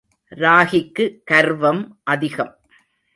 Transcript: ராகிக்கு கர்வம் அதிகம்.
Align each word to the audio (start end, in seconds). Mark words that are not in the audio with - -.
ராகிக்கு 0.35 1.05
கர்வம் 1.31 1.99
அதிகம். 2.03 2.55